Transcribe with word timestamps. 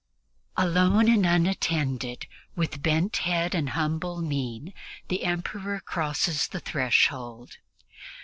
Alone 0.57 1.07
and 1.07 1.27
unattended, 1.27 2.25
with 2.55 2.81
bent 2.81 3.17
head 3.17 3.53
and 3.53 3.69
humble 3.77 4.19
mien, 4.19 4.73
the 5.09 5.23
Emperor 5.23 5.79
crosses 5.79 6.47
the 6.47 6.59
threshold. 6.59 7.57